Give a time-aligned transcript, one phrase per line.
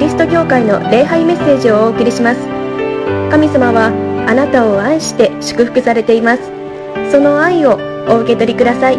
[0.00, 2.40] リスト教会の礼拝メッセージをお送りします。
[3.30, 3.88] 神様は
[4.26, 6.42] あなたを愛して祝福されています。
[7.12, 7.78] その愛を
[8.08, 8.94] お受け取りください。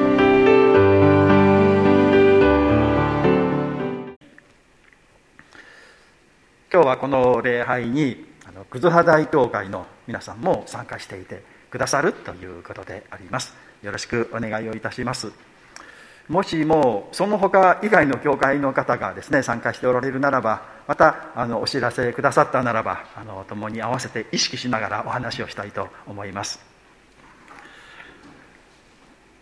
[6.71, 11.41] 今日はこの礼拝にあの葛葉大教会の皆さんも参加していて
[11.71, 13.55] くださるということであります。
[13.81, 15.31] よろしくお願いをいたします。
[16.31, 26.61] もしもその他以外の教会の方がですね参加しておられるならばまたあのお知らせくださったならばあの共に合わせて意識しながらお話をしたいと思います。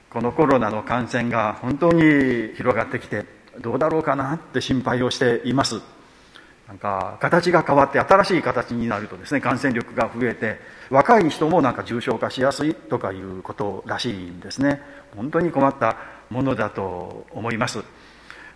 [0.09, 3.23] このコロナの感染が本当に広がってきて
[3.61, 5.79] どうだろうかなって心配をしています。
[6.67, 10.59] なんか形が変わって新しい形になるとですね感染力が増えて
[10.89, 14.81] 若い人もなんか重症化しやすいとかいうことらしいんですね。
[15.15, 16.18] 本当に困った。
[16.29, 17.83] ものだと思います。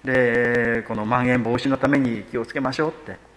[0.04, 3.34] でこのまん延防止のために気をつけましょうって。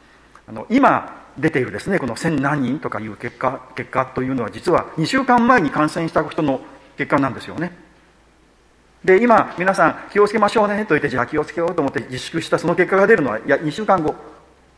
[0.48, 6.60] あの今出ているですねこの1000何人とかいう結果結果というのは実は2週間前に感染した人の
[6.96, 7.72] 結果なんですよね。
[9.04, 14.14] で今皆さん気をつけましょうねと言ってじゃあ気をつけようと思って自粛したその結果が出るのはいや2週間後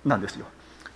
[0.05, 0.47] なんですよ。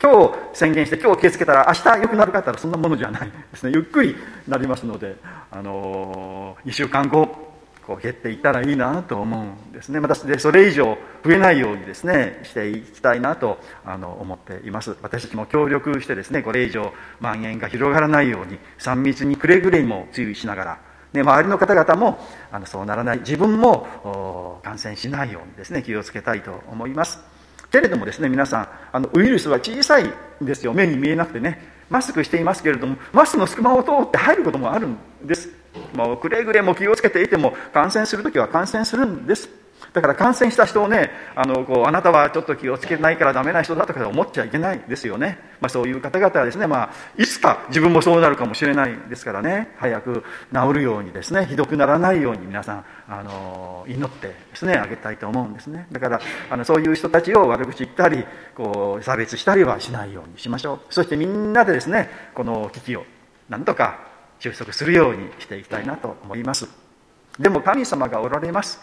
[0.02, 3.72] 今日宣言して今日気をつけたら明日良くなるかったらそんなものじゃないですね。
[3.72, 4.16] ゆっくり
[4.48, 5.16] なりますので、
[5.50, 7.51] あのー、2週間後
[7.86, 10.00] こう減っていったらいいなと思うんですね。
[10.00, 14.96] またでそれ以上増えないようにですねしていきたいなとあの思っています。
[15.02, 20.78] 私たちも協力してですねこれ以上蔓延が広がらないように3密にくれぐれも注意しながら
[21.12, 22.18] で周りの方々も
[22.50, 23.18] あのそうならない。
[23.18, 27.20] 自分も感染しないようにですね気をつけたいと思います。
[27.70, 30.72] けれどもですね皆さんあのウイルスは小さいんですよ。
[30.72, 31.72] 目に見えなくてね。
[31.90, 35.61] マスクしていますけれどもマスクの隙間を通って入ることもあるんです。
[35.94, 39.48] もうくれぐれも気をつけていても感染するときは感染するんです。
[39.92, 49.74] だから感染した人をねあのこうあなたはちょっと気をつけないからダメな人だとか思っちゃいけないですよね、まあ、そういう方々はですね、まあ、いつか自分もそうなるかもしれないですからね。
[49.76, 55.86] 早く治るようにですねひどくならないように皆さんあの祈ってですねあげたいと思うんですね。
[55.92, 58.24] だからあのそういう人たちを悪口言ったり
[58.54, 60.80] こう差別したりはしないようにしましょう。
[60.88, 63.04] そしてみんなでですねこの危機を
[63.50, 64.11] なんとか
[64.42, 66.68] 収束するようにしていきたいなと思います。
[67.38, 68.80] でも神様がおられます。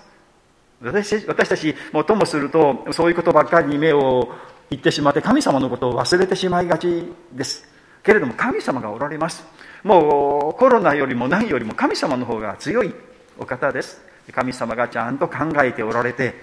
[0.81, 4.29] 私私たちもともするとそういうことばっかりに目を
[4.69, 7.67] 言ってしまって神様のことを忘れてしまいがちです。
[8.03, 9.43] けれども神様がおられます。
[9.83, 12.93] もうコロナよりも何よりも神様の方が強い
[13.37, 14.01] お方です。
[14.31, 16.35] 神様がちゃんと考えておられて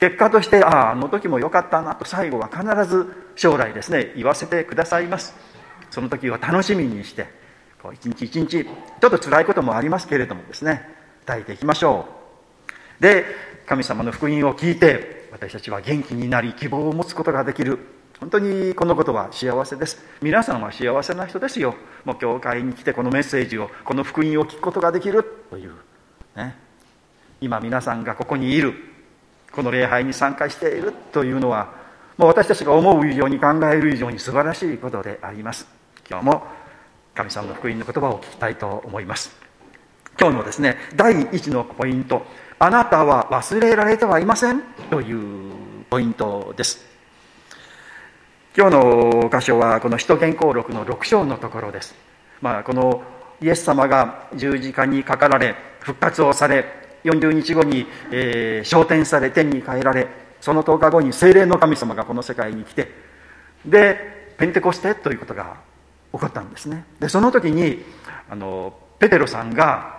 [0.00, 3.06] 結果としてあああの時も良かったなと最後は必ず
[3.36, 5.34] 将来ですね言わせてくださいます。
[5.90, 7.39] その時は楽しみにして
[7.82, 10.88] こう一日一日ちょっと辛いこともありますけれどもですね
[11.24, 12.06] 耐えていきましょ
[12.98, 13.02] う。
[13.02, 13.24] で
[13.66, 17.78] 神様の福音を聞いて私たちは元気になり希望を持つことができる。
[18.18, 20.02] 本当にこのことは幸せです。
[20.20, 21.74] 皆さんは幸せな人ですよ。
[22.04, 25.24] もう教会に来てこのメッセージをこの福音を聞くことができる。
[25.48, 25.72] という、
[26.36, 26.54] ね、
[27.40, 28.74] 今皆さんがここにいる。
[29.52, 30.92] この礼拝に参加している。
[31.12, 31.72] というのは
[32.18, 35.66] もう私たちが思う以上に考える以上に素晴らしいことであります。
[36.10, 36.42] 今日も
[37.20, 39.36] 神様の福音の言葉を聞きたいと思います。
[40.18, 42.22] 今日のですね第一のポイント
[42.58, 44.62] あなたは忘れられてはいません？
[44.88, 45.52] という
[45.90, 46.86] ポイントです。
[48.56, 51.94] 今日の箇所はこの使徒言行録の6章のところです、
[52.40, 53.04] まあ、この
[53.40, 56.64] イエス様が十字架にかかられ復活をされ
[57.04, 60.08] 40日後に、えー、昇天され天に帰られ
[60.40, 62.88] その10日後に精霊の神様がこの世界に来て
[63.64, 65.69] でペンテコステということが
[66.12, 66.84] 起こったんですね。
[66.98, 67.82] でその時に
[68.28, 69.98] あのペテロさんが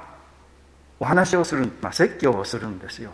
[0.99, 3.11] お話をする、まあ、説教をするんですよ。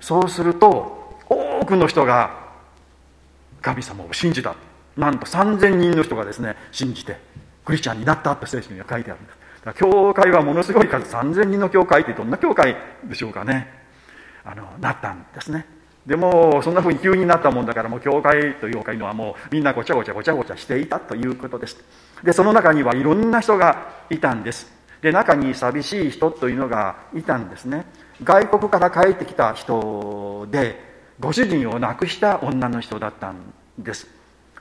[0.00, 2.38] そうすると多くの人が
[3.62, 4.54] 神様を信じた。
[4.96, 7.16] なんと3000人の人がですね信じて
[7.64, 9.38] クリスチャンになったって聖書には書いてあるんです。
[9.78, 13.68] 教会はものすごい数3000人の教会ってどんな教会でしょうかね。
[14.44, 15.66] あのなったんですね。
[16.06, 21.76] でもそんなふうに急になったもんだからもう教会というのはもうみんなごちゃごちゃごちゃごちゃしていたということです。
[22.22, 24.72] でその中にはいろんな人がいたんです。
[25.02, 27.84] で中に寂しい人というのがいたんですね。
[28.22, 33.36] 外国から帰ってきた人でご主人を亡くした女の人だったん
[33.78, 34.06] です。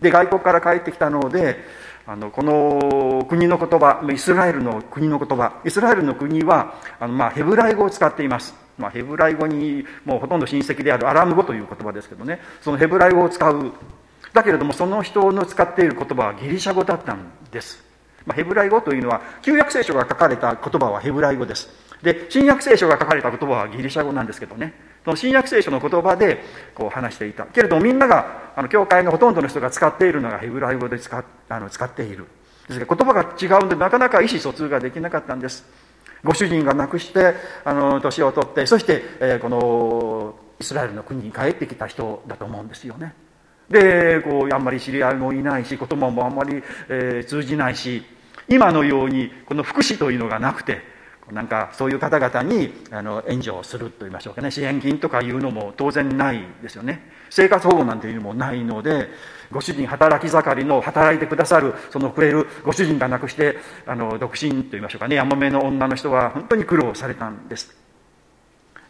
[0.02, 1.58] で外国から帰ってきたので
[2.06, 12.40] あのこの国の言葉イスラエルの国の言葉イスラエルの国はあの、まあ、ヘブライ語を使っています、まあ、ヘブライ語にもうほとんど親戚であるアラム語という言葉ですけどね。
[12.62, 13.72] そのヘブライ語を使う。
[14.34, 17.84] だけれどもその人の使っている言葉はギリシャ語だったんです。
[18.26, 21.70] まあ、ヘブライ語というのは旧約聖書が書かれた言葉はヘブライ語です。
[22.02, 24.74] で新約聖書が書かれた言葉はギリシャ語なんですけどね。
[25.04, 26.44] その新約聖書の言葉で
[26.74, 27.46] こう話していた。
[27.46, 32.28] けれどもみんながあの教会のほとんどの人が使っているのがヘブライ語で使あの使っている。
[32.68, 35.66] ですから言葉が違うんでなかなか意思疎通ができなかったんです。
[36.24, 43.14] ご主人が亡くしてあの年を取ってそして、えー、このイスラエルの国に帰ってきた人だと思うんですよね。
[43.70, 48.04] でこうあんまり知り合いもいないし言葉もあんまり、えー、通じないし
[48.48, 50.82] 今のようにこの福祉というのがなくて
[51.32, 54.50] なんかそういう方々にあの援助をすると言いましょうかね。
[54.50, 57.02] 支援金とかいうのも当然ないですよね。
[57.30, 59.10] 生活保護なんていうのもないので
[59.52, 65.16] ご主人働き盛りの働いてくださるそのくれるご主人が亡くしてあの独身といいましょうかね。
[65.16, 67.76] やもめの女の人は本当に苦労されたんです。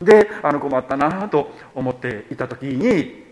[0.01, 3.29] であの困ったなと思っていた時に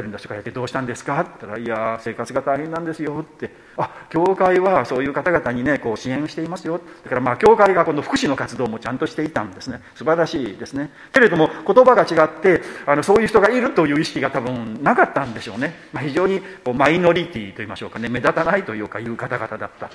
[0.00, 9.80] 人の人がいてどうしたんですか?」って言ったら「いや生活が大変なんですよ」って「あ教会はそういう方々にねこう支援していますよ」だからまあ教会がこの福祉の活動もちゃんとしていたんですね。
[9.94, 10.90] 素晴らしいですね。
[11.12, 18.08] けれども言葉が違ってあのそういう人がいるという意識が多分なかったんでしょうね、まあ、非常にこうマイノリティと言いましょうかね。
[18.08, 19.90] 目立たないというかいう方々だった。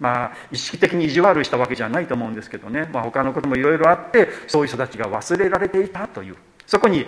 [0.00, 6.36] まあ、意識的に意地悪したわけじゃないと思うんですけどね、まあ、他のこともいろいろあってそういう人たちが忘れられていたという。
[6.66, 7.06] そこに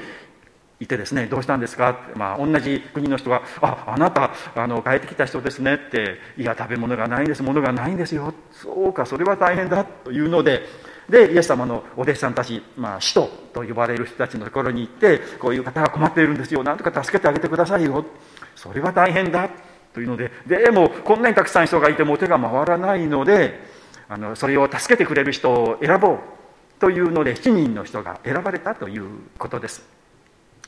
[0.85, 1.91] いてですねどうしたんですか？
[1.91, 10.63] って、まあ、同じ国の人が「ああなたあの帰ってきた人ですね」って「いや食べ物がないんです物がないんですよ」そうかそれは大変だというので
[11.09, 18.05] でイエス様のお弟子さんたち、まあ、使徒と呼ばれる人たちのところに行ってこういう方が困っているんですよなんとか助けてあげてくださいよ
[18.57, 19.51] それは大変だ
[19.93, 23.61] というのででもこんなにたくさん人がいても手が回らないので
[24.09, 26.19] あのそれを助けてくれる人を選ぼう
[26.81, 29.05] というので7人の人が選ばれたという
[29.39, 29.94] ことです。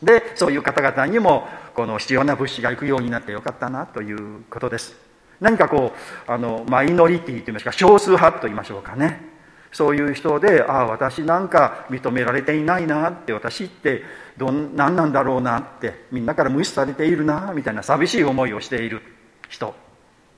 [0.03, 4.97] でそういう方々にもこの必要な物資が行くようになってよかったなということです。
[5.41, 5.93] 何かこ
[6.29, 9.37] うあのマイノリティといいますか少数派と言いましょうかね。
[9.73, 14.03] そういう人でああ私なんか認められていないなって私って
[14.39, 19.03] どん何なんだろうなってみんなから無視されているなみたいな寂しい思いをしている
[19.49, 19.75] 人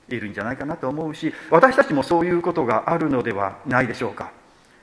[0.09, 4.31] いるんじゃないかなと思うし私たちもそういうことがあるのではないでしょうか。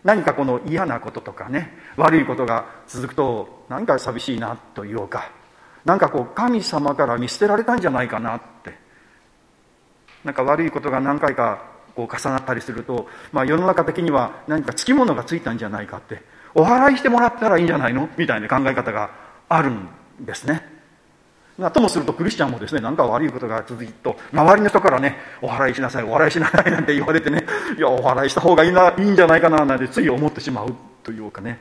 [0.06, 5.30] 何かこの嫌なこととかね悪いことが続くと何か寂しいなというか
[5.84, 8.74] なんかこう神様から見捨てられたんじゃないかなって。
[10.24, 11.62] なんか悪いことが何回か
[11.94, 16.20] こう重なったりすると、まあ、世の中的には何かつきものがついたんじゃないかって。
[16.54, 19.10] お祓いしてもらったらいいんじゃないのみたいな考え方が
[19.48, 19.88] あるん
[20.20, 20.75] ですね。
[21.70, 27.44] ともするとクリスチャンもですね何か悪いことが続くと周りの人からねお祓いしなさいお祓いしなさい なんて言われてね
[27.76, 31.58] いやお祓いした方がいいないいんじゃないかななんてつい思ってしまうというかね。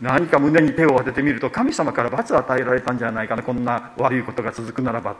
[0.00, 5.16] 何か胸に手を当ててみると神様から罰を与えられたんじゃないかなこんな悪いことが続くならば、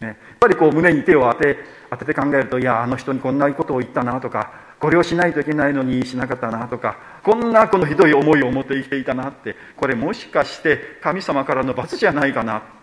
[0.00, 1.58] ね、やっぱりこう胸に手を当て
[1.90, 12.79] 当てて考えるといやあの人にこんなことを言ったなとかこれをしないといけないのにしなかったなとかこんなこのひどい思いを持って生きていたなってこれもしかして神様からの罰じゃないかな。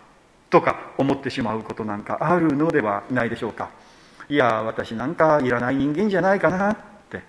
[0.50, 3.70] とか思ってしまうことなんかあるのではないでしょうか。
[4.28, 6.76] いや私なんかいらない人間じゃないかなっ
[7.10, 7.22] て。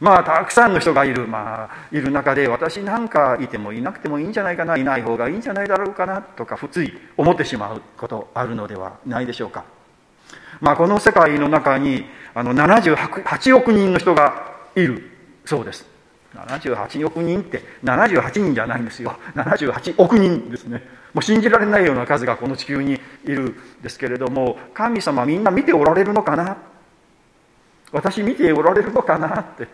[0.00, 1.26] まあたくさんの人がいる。
[1.26, 4.76] まあいる中で私なんかいてもいなくてもいいんじゃないかな。
[4.76, 6.86] いない方がいいんじゃないだろうかなとか普通
[7.16, 9.64] 思ってしまうことあるのではないでしょうか。
[10.60, 15.10] まあこの世界の中にあの78億人の人がいる
[15.44, 15.93] そうです。
[16.34, 19.16] 78億人って78人じゃないんですよ。
[19.34, 20.82] 78億人ですね。
[21.12, 26.56] もう信じられないような数がこの地球にいるんですけれども神様みんな見ておられるのかな？
[27.92, 29.68] 私見ておられるのかなって。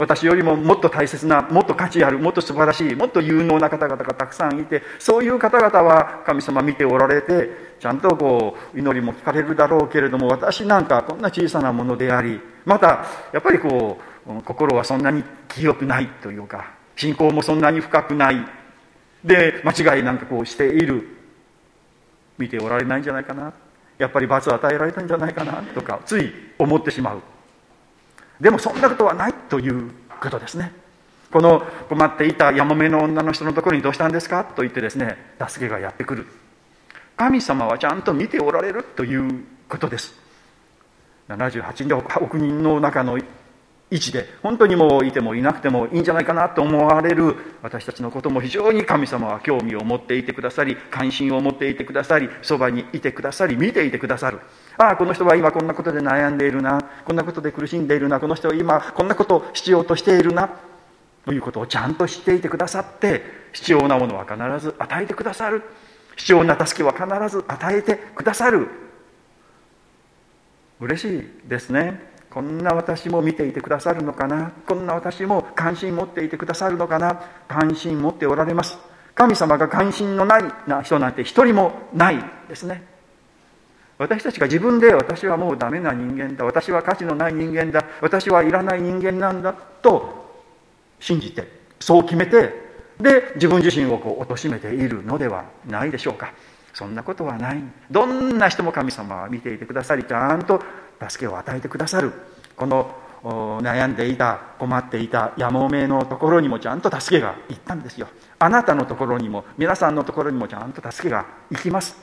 [0.00, 18.46] 私よりももっと大切なもっと価値あるもっと素晴らしいもっと有能な方々がたくさんいてそういう方々は神様見ておられてちゃんとこう祈りも聞かれるだろうけれども私なんかこんな小さなものでありまたやっぱりこう心はそんなに清くないというか信仰もそんなに深くない。
[19.24, 21.16] で間違いなんかこうしている。
[22.38, 23.52] 見ておられないんじゃないかな。
[23.98, 25.54] やっぱり罰を与えられたんじゃないかな。
[25.74, 27.22] とかつい思ってしまう。
[28.40, 30.72] でもそんなことはないということですね。
[31.32, 34.44] この困っていたやもめの女の人のところにどうしたんですか？
[34.44, 36.26] と言ってですね助けがやってくる。
[37.16, 40.14] 神様はちゃんと見ておられるということです。
[41.28, 43.18] 78億人の中の
[43.90, 54.40] 位置で本当にもういてもいなくてもいいんじゃないかなと思われる私たちのことも非常に神様は興味を持っていてくださり関心を持っていてくださりそばにいてくださり見ていてくださる。
[54.76, 60.50] ああこの人は今こんなことで悩んでいるなこんなことで苦しんでいるなこの人は今こんなことを必要としているな
[61.24, 65.62] ということをちゃんと知っていてくださって必要なものは必ず与えてくださる。
[66.16, 68.68] 必要な助けは必ず与えてくださる。
[70.80, 72.07] 嬉しいですね。
[72.30, 74.52] こんな私も見ていてくださるのかな？
[74.66, 77.22] こんな私も関心持っていてくださるのかな？
[77.48, 78.78] 関心持っておられます。
[79.14, 82.84] 神様が関心のないな人なんて一人もないですね。
[83.96, 86.44] 私たちが自分で私はもうダメな人間だ。
[86.44, 87.84] 私は価値のない人間だ。
[88.00, 89.52] 私はいらない人間なんだ。
[89.52, 90.30] と
[91.00, 91.48] 信じて
[91.80, 92.52] そう決めて
[93.00, 96.32] で自分自身をこう貶めているのではないでしょうか。
[96.74, 97.62] そんなことはない。
[97.90, 100.62] どんな人も神様は見ていてくださりちゃんと
[101.00, 102.12] 助けを与えてくださる。
[102.56, 108.08] この悩んでいた困っていたやもめのところにもちゃんと助けが行ったんですよ。
[108.38, 111.96] あなたのところにも皆さんのところにもちゃんと助けが行きます。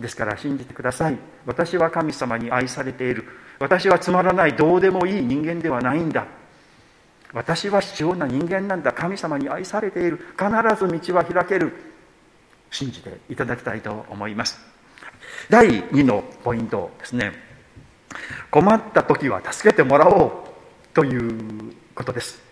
[0.00, 1.18] ですから信じてください。
[1.46, 3.24] 私は神様に愛されている。
[3.58, 6.26] 私はつまらないどうでもいい人間ではないんだ。
[7.32, 8.92] 私は必要な人間なんだ。
[8.92, 10.18] 神様に愛されている。
[10.38, 11.72] 必ず道は開ける。
[12.70, 14.58] 信じていただきたいと思います。
[15.50, 17.47] 第2のポイントですね。
[18.50, 20.30] 困った時は助けてもらおう
[20.94, 22.42] ということです。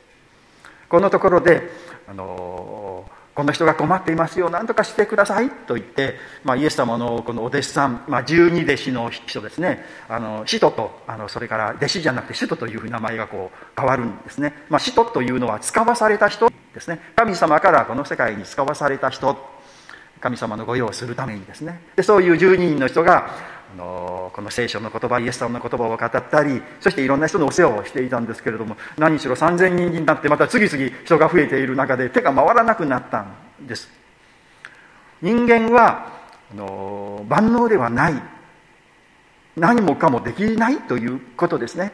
[0.88, 1.70] このところで
[2.08, 9.84] あのこの人が困っていますよ何とかしてくださいと言って、まあ、イエス様のこのお弟子さん、まあ、十二弟子の人ですね。
[10.08, 17.00] あの使徒とあのそれから弟子じゃなくて使徒という名前がこう変わるんですね、まあ、使徒というのは使わされた人ですね。
[17.14, 19.36] 神様からこの世界に使わされた人。
[20.18, 21.80] 神様の御用をするためにですね。
[21.94, 23.30] でそういう12人の人が
[23.76, 33.88] のこの聖書の言葉イエス様の言葉を語ったりそしていろんな人のお世話をしていたんですけれども何しろ3000人になってまた次々人が増えている中で手が回らなくなったんです。
[35.23, 36.21] 人間は
[36.52, 38.23] あの万能ではない。
[39.56, 41.92] 何もかもできないということですね。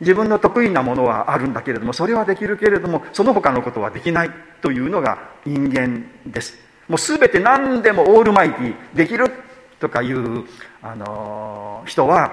[0.00, 6.58] 自分の得意なものはあるんだけれどもそれはできるけれどもその他のことはできないというのが人間です。
[6.88, 9.43] もう全て何でもオールマイティできる
[9.84, 10.44] とかいう、
[10.82, 12.32] あの人は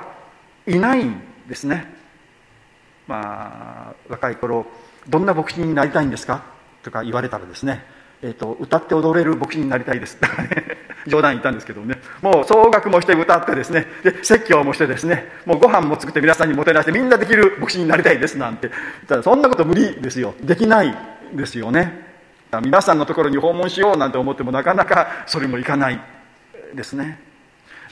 [0.66, 1.86] いないんですね。
[3.08, 4.66] まあ若い頃
[5.10, 6.44] どんな牧師になりたいんですか？
[6.82, 7.84] とか言われたらですね。
[8.22, 10.18] えーと、歌って踊れる牧師になりたいです。
[11.08, 12.00] 冗談言ったんですけどね。
[12.22, 13.86] もう総額もして歌ってですね。
[14.04, 15.28] で説教もしてですね。
[15.46, 18.38] もうご飯も作って皆さんにもてなしてみんなできる牧師になりたいです。
[18.38, 18.70] なんて。
[18.70, 20.36] 言ったらそんなこと無理ですよ。
[20.42, 20.96] できない
[21.34, 22.08] ですよね。
[22.64, 26.00] 皆さんのところに訪問しようなんて思ってもなかなかそれもいかない
[26.74, 27.31] ですね。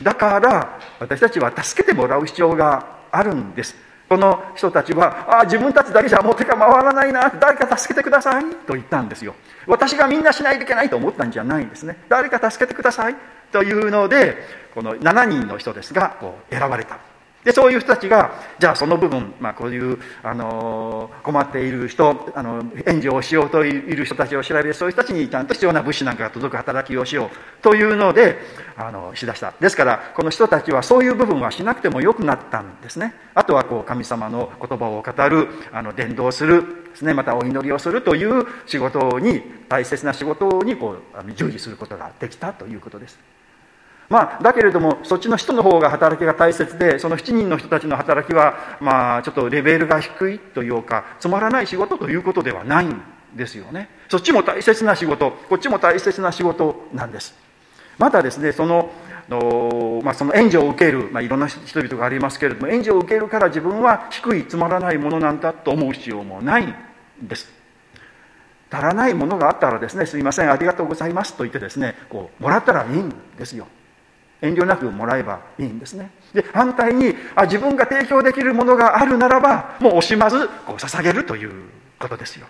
[0.01, 3.75] だから私たちは助けてもらう必要があるんです。
[4.07, 9.35] この人たちはああ自分たちだけじゃもう手が回らないな誰か助けてくださいと言ったんですよ。
[9.67, 11.95] 私がみんなしないといけないと思ったんじゃないんですね。
[12.09, 13.15] 誰か助けてください
[13.51, 14.37] というので
[14.73, 17.08] この7人の人ですがこう選ばれた。
[17.43, 28.37] でそういう人たちがじゃあその部分、まあ、こういう、あの困っている人あの援助をしようといる人たちを調べてそういう人たちにちゃんと必要な物資なんかが届く働きをしようというので
[28.75, 29.53] あのしだした。
[29.59, 33.13] ですからこの人たちはそういう部分はしなくてもよくなったんですね。
[33.33, 37.13] あとはこう神様の言葉を語るあの伝道するですね。
[37.13, 43.38] またお祈りをするという仕事に大切な仕事にこう従事することができたということです。
[44.09, 52.99] まあ、だけれどもそっちの人の方が働きが大切でその7人の人たちの働きは、まあ、ちょっとレベルが低いというかつまらない仕事ということではないん
[53.35, 53.89] ですよね。
[54.09, 57.35] そっちも大切な仕事こっちも大切な仕事なんです。
[57.99, 58.89] またですねその
[59.29, 66.73] の、まあ、その援助を受ける、まあ、いろんな人々がありますけれども援助を受けるから自分は低いつまらないものなんだと思う必要もないん
[67.21, 67.51] です。
[68.71, 73.67] 足らないものがあったらですねすいませんありがとうございますと言ってですねこうもらったらいいんですよ。
[74.41, 76.11] 遠慮なくもらえばいいんですね。
[76.33, 81.51] で反対にあ自分が提供できるものがあるならばもう惜しまずこう捧げるという
[81.99, 82.47] ことですよ。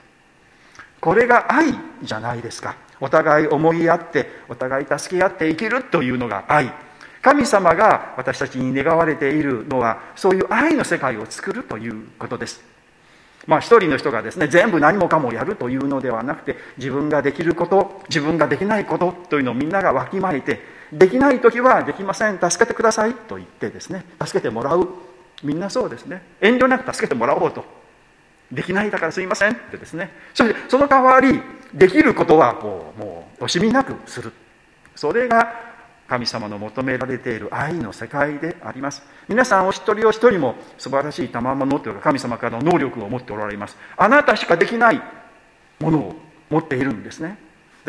[1.01, 2.75] これが愛じゃないですか。
[2.99, 6.71] お互い思い合ってお互い助け合って生きるというのが愛。
[7.21, 12.63] 神様が私たちに願われているのはそういう愛の世界を作るということです。
[13.47, 20.59] まあ一人の人がですね全部何もかもやるというのではなくて自分ができること自分ができないことというのをみんながわきまえて
[20.91, 24.87] できない時はできません助けてくださいと言ってですね助けてもらう。
[25.43, 26.21] みんなそうですね。
[26.41, 27.63] 遠慮なく助けてもらおうと。
[28.51, 30.11] できないだからすいませんってですね。
[30.33, 31.41] そしてその代わり
[31.73, 34.33] できることはこうもう惜しみなくする。
[34.95, 35.69] それが
[36.07, 39.03] 神様の求められている愛の世界であります。
[39.27, 43.77] 皆さんお一人お一人も素晴らしい賜物というか神様からの能力を持っておられます。
[43.95, 45.01] あなたしかできない
[45.79, 46.15] ものを
[46.49, 47.37] 持っているんですね。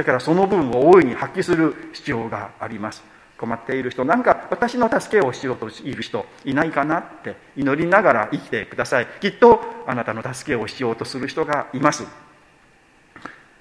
[0.00, 3.02] だからその分を大いに発揮する必要があります。
[3.36, 9.06] 困っている人なんか私の助けをしようといる人いないかなって祈りながら生きてください。
[9.20, 12.06] きっとあなたの助けをしようとする人がいます。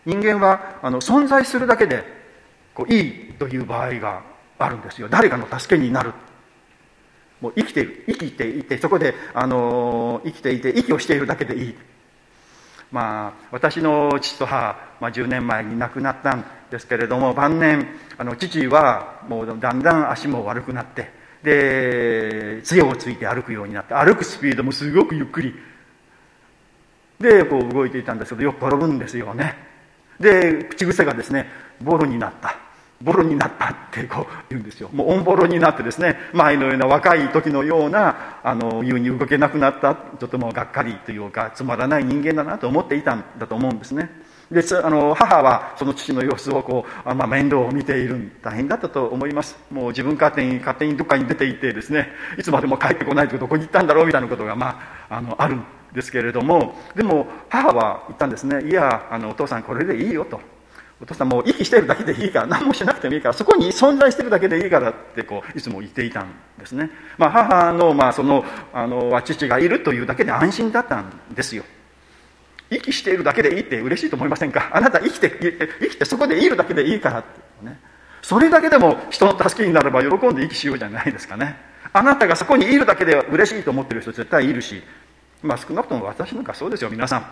[0.06, 2.06] 人間はあの存在するだけで
[2.74, 4.22] こういいという場合が
[4.60, 5.10] あるんですよ。
[5.10, 6.14] 誰かの助けになる。
[7.42, 11.76] もう生きている生きていてそこで、あの生きていて息をしているだけでいい。
[12.92, 21.12] まあ私の父と母、まあ、10年前に亡くなったんですけれども晩年あの父はもうだんだん足も悪くなって
[21.44, 25.54] で杖をついて歩くようになって歩くスピードもすごくゆっくり。
[27.20, 29.56] でこう動いていたんですけどよく転ぶんですよね。
[30.20, 31.48] で口癖がですね
[31.82, 32.69] ボロになった。
[33.02, 34.90] ボロになったってこう言うんですよ。
[34.92, 44.10] もうオンボロになってですね前のような若い時のようなあの言うに動けなくなったとてもがっかりというかつまらない人間だなと思っていたんだと思うんですね。
[44.52, 49.58] であの母はその父の様子をこう、まあ、面倒を見ている大変だったと思います。
[49.72, 55.64] もう自分勝手に勝手にどっかに出ていてですねいつまでも帰ってこないとどこに行ったんだろうみたいなことが、まあ、あのあるん
[55.94, 58.68] ですけれどもでも母は言ったんですね。
[58.68, 60.59] いやあのお父さんこれでいいよと。
[61.02, 66.28] お父さんもう息してるだけでいいから何もしなくてもいいからそこに存在してるだけでいいからってこういつも言っていたん
[66.58, 71.64] ですね、まあ、母の,、まあそのあの父がいるというだけで安心だったんですよ。
[72.70, 74.70] 息しているだけでいいって嬉しいと思いませんか？
[74.74, 75.30] あなた生きて
[75.80, 77.80] 生きてそこでいるだけでいいからってね。
[78.22, 81.58] それだけでも人の助けになれば喜んで息しようじゃないですかね。
[81.94, 84.84] あなたがそこにいるだけで嬉しいと思ってる人絶対いるし
[85.42, 87.26] まあ少なくとも私なんかそうですよ皆さん。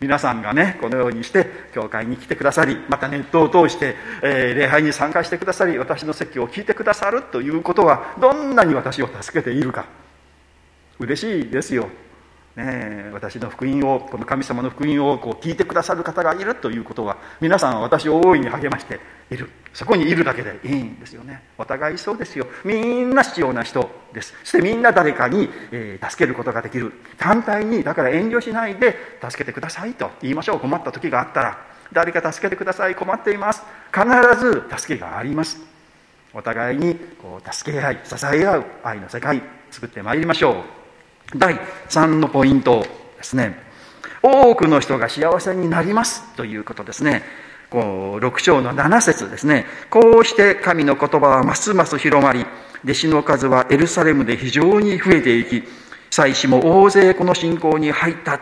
[0.00, 9.84] 皆さんがねこのようにして教会に来てくださりまたネットを通して、えー、礼拝に参加してくださり私の席を聞いてくださるということはどんなに私を助けているか。
[10.98, 11.88] 嬉しいですよ。
[12.56, 18.98] ね、私の福音をこの神様の福音をこう聞いてくださる方がいるということは皆さんは私を大いに励まして
[19.30, 19.48] いる。
[19.72, 21.42] そこにいるだけでいいんですよね。
[21.56, 22.46] お互いそうですよ。
[22.64, 24.34] みんな必要な人です。
[24.42, 26.92] そしてみんな誰かに、えー、助けることができる。
[27.18, 30.58] 反対にだから遠慮しないで助けてくださいと言いましょう。
[30.60, 31.58] 困った時があったら。
[31.92, 32.96] 誰か助けてください。
[32.96, 33.62] 困っています。
[33.92, 34.04] 必
[34.40, 35.60] ず助けがあります。
[36.32, 40.79] お互いにこう助け合い支え合う愛の世界作ってまいりましょう。
[41.34, 41.54] 第
[41.88, 42.82] 3のポイント
[43.16, 43.56] ですね。
[44.22, 47.22] 多くの人が幸せになりますということですね。
[47.70, 49.64] こう6章の7節ですね。
[49.90, 52.44] こうして神の言葉はますます広まり
[52.84, 55.62] 弟子の数はエルサレムで非常に増えていき
[56.10, 58.40] 祭司も大勢この信仰に入った。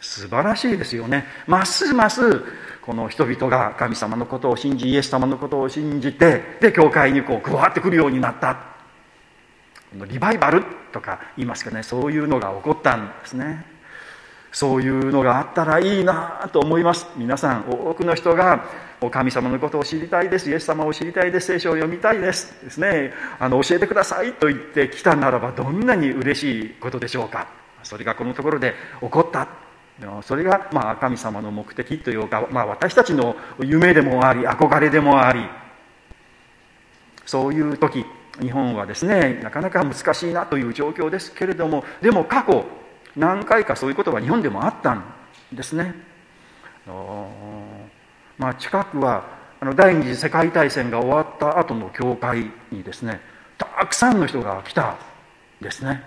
[0.00, 1.26] 素晴らしいですよね。
[1.46, 2.42] ますます
[2.82, 8.69] この人々が神様のことを信じイエス様のことを信じてで教会にこう加わってくるようになった。
[9.92, 10.62] リバイバル？
[10.92, 11.82] とか言いますかね。
[11.82, 13.64] そういうのが起こったんですね。
[14.52, 17.06] そういうのがあったらいいなと思います。
[17.16, 18.64] 皆さん多くの人が
[19.10, 20.50] 神様のことを知りたいです。
[20.50, 21.46] イエス様を知りたいです。
[21.46, 22.52] 聖書を読みたいです。
[22.64, 23.12] ですね。
[23.38, 24.32] あの教えてください。
[24.34, 27.46] と言ってきたならばどんなに嬉しいことでしょうか。
[27.82, 29.46] それがこのところで起こった。
[30.22, 35.40] それがまあ神様の目的というか、まあ、私たちの夢でもあり憧れでもあり。
[37.26, 38.04] そういう時
[38.40, 42.64] 日本はですねなかなか難しいなという状況ですけれどもでも過去
[43.16, 45.04] 何回かそういうことが日本でもあったん
[45.52, 45.94] ですね。
[48.38, 49.24] まあ、近くは
[49.60, 53.20] あの第二次世界大戦が終わった後の教会にですね
[53.58, 54.96] たくさんの人が来たん
[55.60, 56.02] ですね。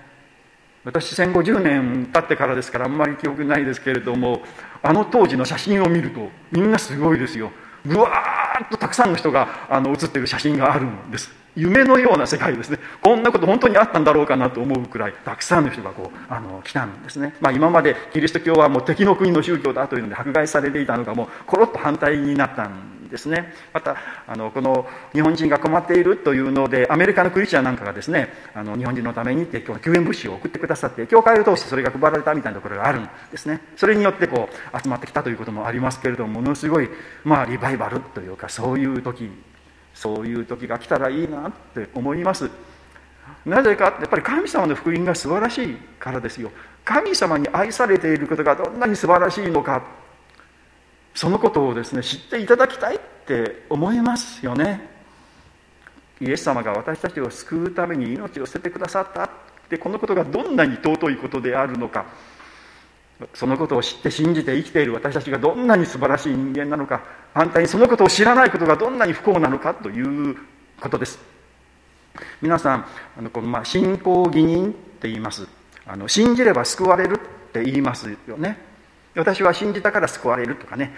[0.83, 4.41] 私戦後10年経ってからですからあんまり記憶ないですけれども
[4.81, 7.51] あの当時の写真を見るとみんなすごいですよ
[7.85, 11.31] ぶわーっとたくさんの人があの写っている写真があるんです。
[11.55, 12.79] 夢のような世界ですね。
[13.01, 23.53] こんなこと本当にあったんだろうかなと思うくらいたくさんの人がこうあの来たんですね、まあ、今までキリスト教はもう敵の国の宗教だというので迫害されていたのがもうコロッと反対になったんですですね。
[23.71, 23.95] また
[24.27, 33.61] あのこの日本人が困っているというのでアメリカのクリスチャンなんかがですねあの日本人のためにって今日救援物資を送ってくださって教会を通してそれが配られたみたいなところがあるんですね。
[33.77, 36.89] それによってこう集まってきたということもありますけれどもものすごい
[37.23, 39.29] まあリバイバルというかそういう時
[39.93, 42.49] そういう時が来たらいいなって思います。
[43.45, 46.51] なぜかやっぱり神様の福音が素晴らしいからですよ。
[46.83, 49.83] 神様に愛されていることがどんなに素晴らしいのか
[51.13, 54.89] そのことをですね知っていただきたいって思いますよね。
[56.21, 59.29] イエス様が私たちを救うために命を捨ててくださったっ
[59.69, 62.05] てこのことがどんなに尊いことであるのか。
[63.33, 67.03] そのことを知って信じて生きている私たちがどんなに素晴らしい人間なのか。
[67.33, 70.35] 反対にそのことを知らないことがどんなに不幸なのかという
[70.79, 71.19] ことです。
[72.41, 72.85] 皆さん
[73.17, 75.47] あのこのまあ信仰義人って言います。
[75.85, 78.72] あの信じれば救われるって言いますよね。
[79.15, 80.93] 私は信じたから救われるとかね。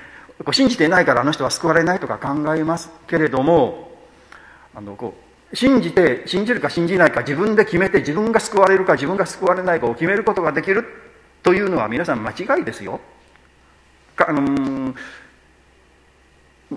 [0.51, 3.91] 信じていないからあの人は救われないとか考えますけれども
[4.73, 5.13] あのこ
[5.51, 10.85] う信じて信じるか信じないか自分で決めて自分が救われるか自分が救われないかを決めることができる
[11.43, 12.99] というのは皆さん間違いですよ。
[14.17, 14.93] あの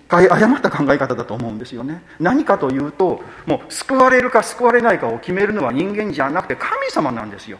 [0.08, 2.02] 誤った考え方だと思うんですよね。
[2.20, 7.58] 何かというともう救われるか救われないかを決めるのは人間じゃなくて神様なんですよ。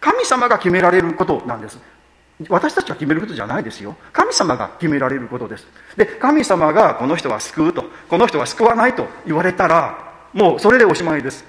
[0.00, 1.78] 神様が決められることなんです。
[2.48, 3.96] 私たちが決めることじゃないですよ。
[4.12, 5.66] 神様が決められることです。
[5.96, 11.44] で神様がこの人は救うとこの人は救わないと言われたらもうそれでおしまいです。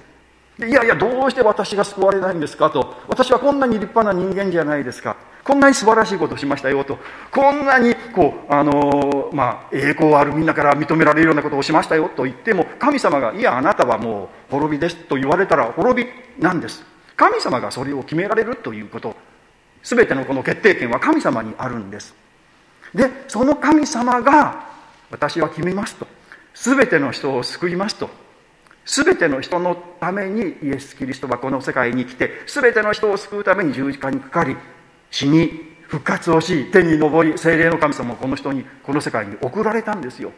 [0.58, 2.96] でいやいやどうして私が救われないんですかと。
[3.06, 5.16] 私はこんなに立派な人間じゃないですか。
[5.44, 6.98] こんなに素晴らしいことをしましたよと。
[7.30, 16.10] こんなにこうあのー、まあ栄光あるみんなから認められるようなことをしましたよと言っても神様がいやあなたはもう滅びですと言われたら滅び
[16.42, 16.84] なんです。
[17.16, 19.29] 神様がそれを決められるということ。
[19.82, 22.14] 全てのこの決定権は神様にあるんです。
[22.94, 24.68] でその神様が
[25.10, 26.06] 私は決めますと。
[26.54, 28.10] 全ての人を救いますと。
[28.84, 34.56] 全ての人のためにイエス・キリストはこの世界に来て全ての人を救うために十字架にかかり
[35.10, 40.32] 死に復活をし天に昇り精霊の神様をこの人にこの世界に送られたんですよ。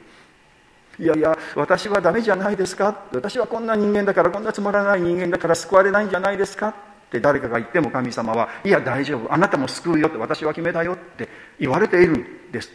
[0.99, 3.07] いやいや私はダメじゃないですか。
[3.13, 6.75] 私はこんな人間だからこんなつまらない人間だから救われないんじゃないですか。
[7.13, 11.29] って誰かが言っても神様はいや大丈夫あなたも救うよって私は決めだよって
[11.61, 12.73] 言われているんです。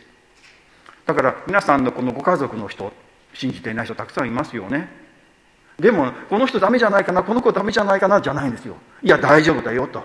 [1.08, 2.93] だから皆さんのこのご家族の人
[3.34, 4.89] 信じていない人たくさんいますよね。
[5.80, 8.76] でもこの人ダメじゃないかなこの子ダメじゃないかなじゃないんですよ。
[9.02, 10.04] いや大丈夫だよと。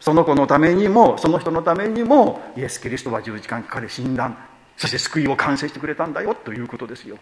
[0.00, 4.30] その子のためにもその人のためにもイエス・キリストは十字架にかかり死んだ
[4.76, 7.18] そして救いを完成してくれたんだよということですよ。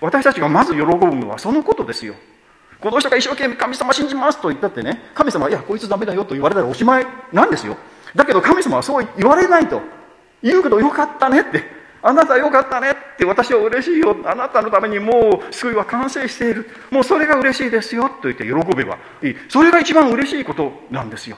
[0.00, 2.14] 私たちがまず喜ぶのはそのことですよ。
[2.80, 7.76] この人が一生懸命神様信じますと言ったってね、神様いや、こいつダメだよと言われたらおしまいなんですよ。
[8.14, 9.82] だけど神様はそう言われないと。
[10.42, 11.80] 言うけどよかったねって。
[12.02, 14.16] あなたよかったねって私は嬉しいよ。
[14.24, 16.70] あなたのためにもう救いは完成している。
[16.90, 19.36] もうそれが嬉しいですよと言って喜べばいい。
[19.50, 21.36] それが一番嬉しいことなんですよ。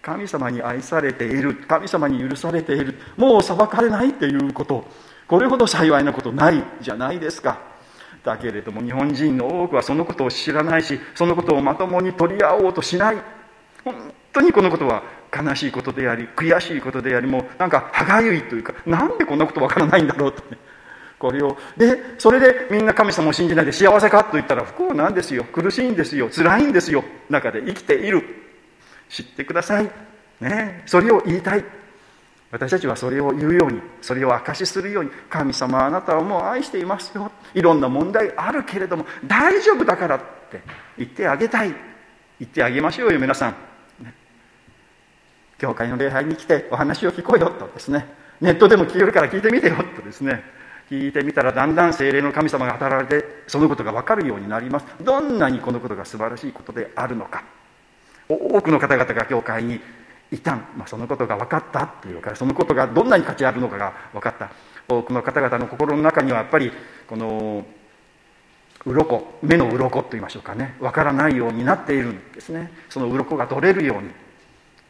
[0.00, 1.56] 神様に愛されている。
[1.56, 2.94] 神様に許されている。
[3.16, 4.86] もう裁かれないっていうこと。
[5.26, 7.58] これほど幸いなことないじゃないですか。
[8.24, 13.16] だけれども日本人の多くはそのことを知らないしそのことをまともに取り合おうとしない。
[13.84, 13.94] 本
[14.32, 15.02] 当にこのことは
[15.34, 20.42] 悲しいことであり悔しいことでありもなんか歯がゆいというかなんでこんなことわからないんだろうと。
[20.50, 20.58] ね
[21.18, 25.44] これをでそれでみんな神様を信じないで幸せかと言ったら不幸なんですよ。
[25.44, 26.30] 苦しいんですよ。
[26.30, 27.04] 辛いんですよ。
[27.28, 28.22] 中で生きている。
[29.08, 29.90] 知ってください。
[30.40, 30.82] ね。
[30.86, 31.64] それを言いたい。
[32.50, 37.30] 私たちはそれを言うようにそれを証しするように神様あなたはもう愛していますよ。
[37.54, 40.62] いろんな問題あるけれども大丈夫だからって
[40.96, 41.74] 言ってあげたい。
[42.38, 43.56] 言ってあげましょうよ皆さん、
[45.58, 48.06] 教会の礼拝に来てお話を聞こうよとですね。
[48.40, 50.42] ネットでも聞けるから聞いてみてよとですね。
[50.88, 54.86] 聞いてみたらだんだん精霊の神様が働いてそのことが分かるようになります。
[55.02, 57.44] どんなにこのことが素晴らしいことであるのか。
[58.28, 59.80] 多くの方々が教会に
[60.30, 64.50] いたん、まあ、そのことが分かったっていうかそのことがどんなに価値あるのかが分かった。
[64.88, 66.72] 多くの方々の心の中にはやっぱり
[67.06, 67.64] この
[68.86, 70.76] 鱗目の鱗と言いましょうかね。
[70.80, 72.70] 分からないようになっているんですね。
[72.88, 74.10] その鱗が取れるように。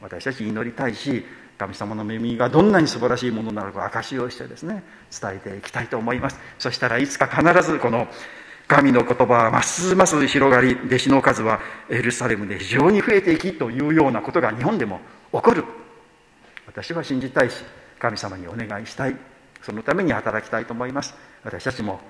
[0.01, 1.24] 私たち祈りたいし
[1.59, 4.85] 神様の耳がどんなに素晴らしいものなのか証しをしてですね
[5.20, 6.38] 伝えていきたいと思います。
[6.59, 8.07] そしたらいつか必ずこの
[8.68, 15.01] 神の言葉はますます広がり弟子の数はエルサレムで非常に増えていきというようなことが日本でも
[15.33, 15.64] 起こる。
[16.67, 17.57] 私は信じたいし
[17.99, 19.17] 神様にお願いしたい。
[19.62, 21.14] そのために働きたいと思います。
[21.45, 22.01] 私たちも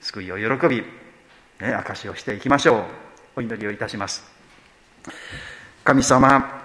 [0.00, 0.82] 救いを喜び、
[1.60, 2.82] ね、証しをしていきましょう。
[3.36, 4.24] お祈りをいたします。
[5.84, 6.58] 神様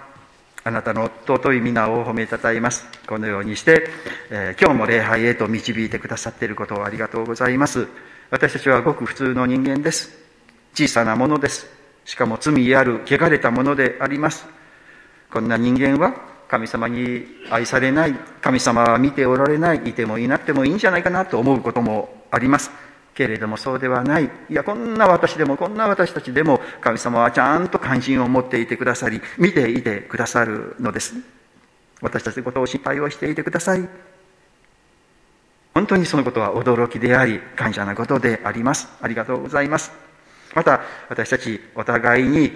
[0.66, 2.86] あなたの尊い皆を褒めたたえます。
[3.06, 3.86] このようにして、
[4.30, 7.86] えー、今日も礼拝へと導いてくださっていることをありがとうございます。
[8.30, 10.18] 私たちはごく普通の人間です。
[10.74, 11.66] 小さなものです。
[12.06, 14.46] しかも罪ある汚れたものであります。
[15.34, 16.14] こんな人間は
[16.46, 22.70] 神様に愛されない、神様は見ておられない、いてもいなくてもいいんじゃないかなと思うこともあります。
[23.14, 24.30] けれどもそうではない。
[24.48, 31.16] いや、こんな私でも、こんな私たちでも、神様はちゃんと関心を持っていてくださり、見ていてくださるのです。
[32.00, 33.88] 私たちのことを心配をしていてください。
[35.74, 38.88] 本当にそのことは驚きであり、感謝なことであります。
[39.00, 39.90] ありがとうございます。
[40.54, 42.52] また、私たちお互いに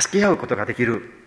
[0.00, 1.21] 助け合うことができる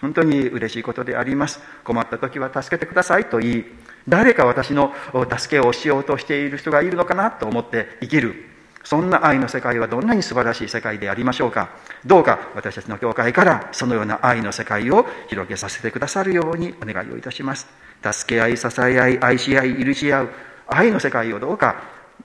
[0.00, 1.60] 本当に嬉しいことであります。
[1.84, 3.64] 困った時は助けてくださいと言い、
[4.08, 4.92] 誰か私の
[5.36, 8.46] 助けをしようとしている人がいるのかなと思って生きる。
[8.82, 11.68] そんな愛の世界はどんなに素晴らしい世界でありましょうか。
[12.06, 17.68] どうか私たちの教会からそのような愛の世界を広げさせてくださるようにお願いをいたします。
[18.02, 20.28] 助け合い、支え合い、愛し合い、許し合う
[20.66, 21.82] 愛の世界をどうか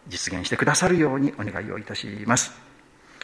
[0.08, 2.54] 実現してくださるようにお願いをいたします。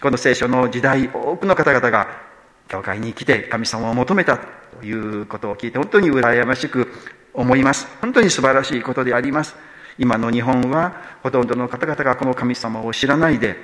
[0.01, 2.30] この聖書の時代、多くの方々が
[2.71, 4.39] 教会に来て神様を求めた
[4.79, 6.87] ということを聞いて本当に羨ましく
[7.33, 7.85] 思います。
[7.99, 9.55] 本当に素晴らしいことであります。
[9.97, 13.57] 今の日本はほとんどの方々がこの神様を知らないで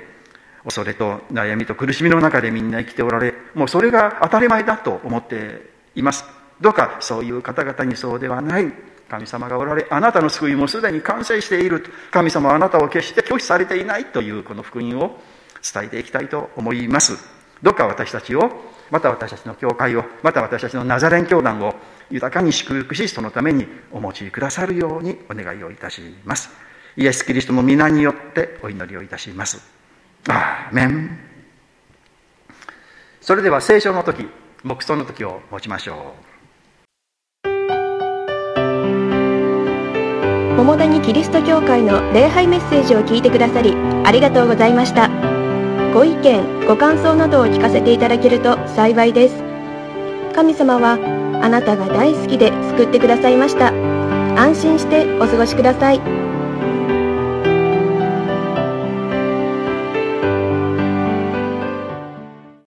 [0.62, 6.24] 恐れと悩みと苦しみの中でみんな生きておられもうそれが当たり前だと思っています
[6.60, 8.70] どうかそういう方々にそうではない
[9.08, 15.18] 神様がおられあなたの救いもすでに完成している神様はあなたを決して拒否されていないというこの福音を
[15.62, 18.50] 伝えていきたいと思いますどうか私たちを
[18.90, 21.74] また私たちの教会をまた私たちのナザレン教団を
[22.10, 26.50] 豊かに祝福しそのためにお持ちくださるようにお願いをいたします。
[26.96, 29.60] イエス・キリストの皆によってお祈りをいたします。
[30.28, 31.18] アーメン。
[33.20, 34.26] それでは聖書の時
[34.64, 36.28] 黙想の時を持ちましょう。
[40.56, 45.37] 桃谷キリスト教会の礼拝メッセージを聞いてくださりありがとうございました。
[45.94, 49.36] ご意見ご感想などを聞かせていただけると幸いです
[50.34, 50.98] 神様は
[51.42, 53.68] あなたが大好きで救ってくださいました
[54.38, 56.17] 安心してお過ごしください。